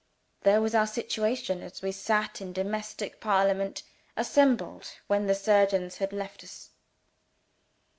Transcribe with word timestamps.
There 0.41 0.61
was 0.61 0.73
our 0.73 0.87
situation, 0.87 1.61
as 1.61 1.83
we 1.83 1.91
sat 1.91 2.41
in 2.41 2.53
domestic 2.53 3.19
parliament 3.21 3.83
assembled, 4.17 4.93
when 5.05 5.27
the 5.27 5.35
surgeons 5.35 5.97
had 5.97 6.11
left 6.11 6.43
us!) 6.43 6.71